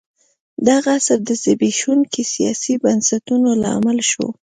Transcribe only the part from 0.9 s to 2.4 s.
عصر د زبېښونکو